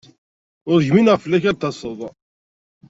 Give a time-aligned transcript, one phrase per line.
[0.71, 1.99] Ur gmineɣ fell-ak ad d-taseḍ.